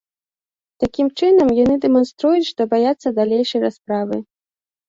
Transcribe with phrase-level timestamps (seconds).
[0.83, 4.15] Такім чынам, яны дэманструюць, што баяцца далейшай расправы.